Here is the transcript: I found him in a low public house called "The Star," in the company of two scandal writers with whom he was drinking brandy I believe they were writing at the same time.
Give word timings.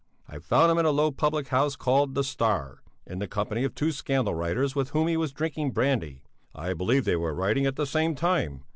I 0.27 0.39
found 0.39 0.71
him 0.71 0.79
in 0.79 0.87
a 0.87 0.89
low 0.89 1.11
public 1.11 1.49
house 1.49 1.75
called 1.75 2.15
"The 2.15 2.23
Star," 2.23 2.79
in 3.05 3.19
the 3.19 3.27
company 3.27 3.63
of 3.63 3.75
two 3.75 3.91
scandal 3.91 4.33
writers 4.33 4.73
with 4.73 4.89
whom 4.89 5.07
he 5.07 5.15
was 5.15 5.31
drinking 5.31 5.73
brandy 5.73 6.23
I 6.55 6.73
believe 6.73 7.05
they 7.05 7.15
were 7.17 7.35
writing 7.35 7.67
at 7.67 7.75
the 7.75 7.85
same 7.85 8.15
time. 8.15 8.63